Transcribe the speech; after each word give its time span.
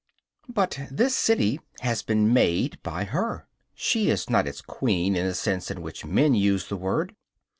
But 0.49 0.79
this 0.89 1.15
city 1.15 1.59
has 1.81 2.01
been 2.01 2.33
made 2.33 2.81
by 2.81 3.03
her. 3.03 3.45
She 3.75 4.09
is 4.09 4.31
not 4.31 4.47
its 4.47 4.59
queen 4.61 5.15
in 5.15 5.27
the 5.27 5.35
sense 5.35 5.69
in 5.69 5.83
which 5.83 6.05
men 6.05 6.33
use 6.33 6.67
the 6.69 6.75
word. 6.75 7.15